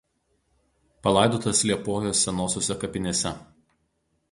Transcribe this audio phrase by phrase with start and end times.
[1.07, 3.37] Palaidotas Liepojos Senosiose kapinėse.